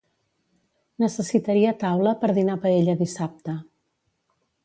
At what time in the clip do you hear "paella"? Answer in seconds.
2.65-2.95